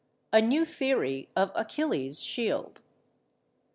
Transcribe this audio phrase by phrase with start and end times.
[0.33, 2.81] _A NEW THEORY OF ACHILLES' SHIELD.